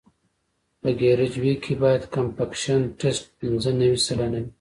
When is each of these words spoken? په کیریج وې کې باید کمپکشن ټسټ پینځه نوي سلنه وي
په 0.81 0.89
کیریج 0.99 1.33
وې 1.43 1.53
کې 1.63 1.73
باید 1.83 2.03
کمپکشن 2.15 2.81
ټسټ 2.99 3.25
پینځه 3.39 3.71
نوي 3.79 3.99
سلنه 4.07 4.39
وي 4.41 4.49